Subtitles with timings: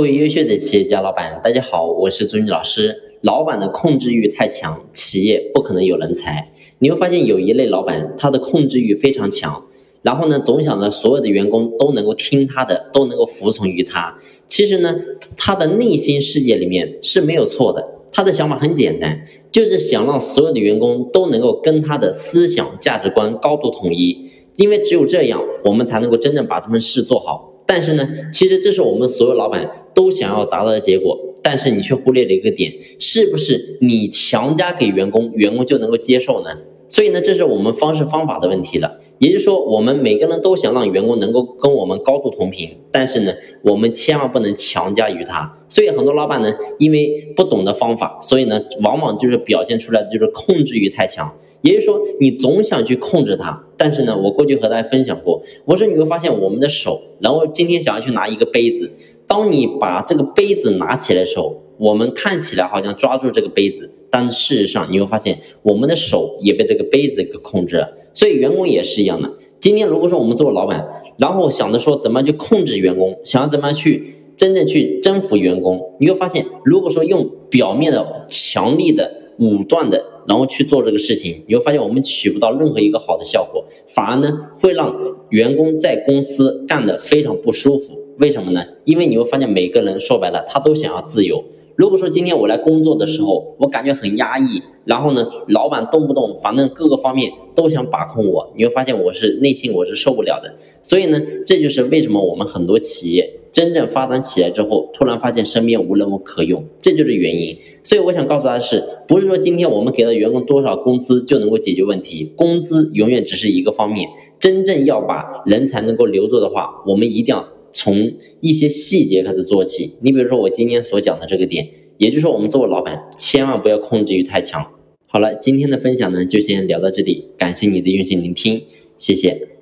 [0.00, 2.96] 各位优秀的企业家老板，大家好，我是朱军老师。
[3.20, 6.52] 老板的控制欲太强，企业不可能有人才。
[6.78, 9.66] 你会发现有一类老板，他的控制欲非常强，
[10.00, 14.18] 然后呢，总想着所有的员工都能够听他的，都能够服从于他。
[14.48, 14.96] 其实呢，
[15.36, 27.48] 他的内心世界里面是没有错的，他的想法很简单，就是想让所有的员工都能够跟他的思想价值观高度统一，因为只有这样，我们才能够真正把这份事做好。
[27.66, 36.50] 但是呢，其实这是我们所有老板都想要达到的结果，但是你却忽略了一个点，是不是你强加给员工，员工就能够接受呢？
[36.88, 38.98] 所以呢，这是我们方式方法的问题了。
[39.18, 45.58] 也就是说，我们每个人都想让员工能够跟我们高度同频，但是呢，我们千万不能强加于他。
[45.68, 51.36] 所以很多老板呢，因为不懂得方法，所以呢，往往就是表现出来就是控制欲太强。
[51.60, 58.90] 也就是说，你总想去控制他，但是呢，我过去和大家分享过，我说你会发现我们的手，然后今天想要去拿一个杯子，
[59.30, 67.92] 当你把这个杯子拿起来的时候，我们看起来好像抓住这个杯子，但事实上你会发现我们的手也被这个杯子给控制了。
[68.12, 69.30] 所以员工也是一样的。
[69.60, 70.84] 今天如果说我们做老板，
[71.16, 79.20] 然后想着说怎么去控制员工，想要怎么去真正去征服员工，你会发现，如果说用表面的强力的。
[79.40, 84.94] 武断的，然后去做这个事情，你会发现我们取不到任何一个好的效果，反而呢会让
[85.30, 87.98] 员工在公司干得非常不舒服。
[88.18, 88.64] 为什么呢？
[88.84, 91.42] 因为你会发现每个人说白了，他都想要自由。
[91.76, 100.54] 如果说今天我来工作的时候，我感觉很压抑，然后呢，老板动不动反正各个方面都想把控我，你会发现我是内心我是受不了的。
[100.82, 103.39] 所以呢，这就是为什么我们很多企业。
[103.52, 107.56] 真正发展起来之后，突然发现身边无人可用，这就是原因。
[107.82, 112.32] 所以我想告诉大家是，不是说今天我们给了员工多少工资就能够解决问题？
[112.36, 119.92] 工资永远只是一个方面，真正要把人才能够留住的话，我们一定要从一些细节开始做起。
[120.02, 124.64] 你比如说我今天所讲的这个点，也就是说我们作为老板，千万不要控制欲太强。
[125.06, 128.62] 好了，今天的分享呢就先聊到这里，感谢你的用心聆听，
[128.98, 129.59] 谢谢。